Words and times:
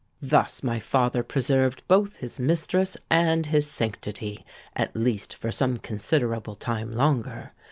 "Thus 0.23 0.63
my 0.63 0.79
father 0.79 1.21
preserved 1.21 1.83
both 1.87 2.15
his 2.15 2.39
mistress 2.39 2.97
and 3.11 3.45
his 3.45 3.69
sanctity—at 3.69 4.95
least 4.95 5.31
for 5.35 5.51
some 5.51 5.77
considerable 5.77 6.55
time 6.55 6.91
longer. 6.91 7.51